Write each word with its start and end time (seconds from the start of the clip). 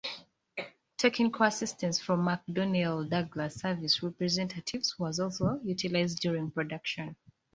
Technical 0.97 1.45
assistance 1.45 1.99
from 1.99 2.21
McDonnell 2.25 3.07
Douglas 3.07 3.59
service 3.61 4.01
representatives 4.01 4.97
was 4.97 5.19
also 5.19 5.59
utilized 5.63 6.21
during 6.21 6.49
production. 6.49 7.15